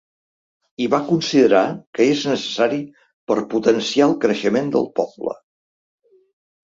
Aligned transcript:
I 0.85 0.87
va 0.93 0.99
considerar 1.09 1.59
que 1.99 2.07
és 2.15 2.23
necessari 2.31 2.81
per 3.33 3.39
potenciar 3.55 4.09
el 4.11 4.17
creixement 4.25 4.73
del 4.77 4.89
poble. 5.01 5.37